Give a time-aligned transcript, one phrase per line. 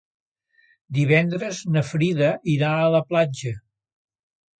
[0.97, 3.53] Divendres na Frida irà a la platja.